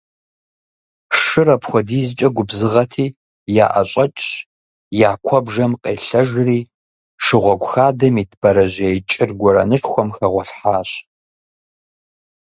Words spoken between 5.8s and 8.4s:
къелъэжри, шыгъуэгу хадэм ит